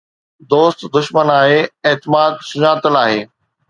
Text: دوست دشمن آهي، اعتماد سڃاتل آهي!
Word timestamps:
دوست 0.49 0.79
دشمن 0.95 1.27
آهي، 1.39 1.59
اعتماد 1.89 2.33
سڃاتل 2.49 2.93
آهي! 3.03 3.21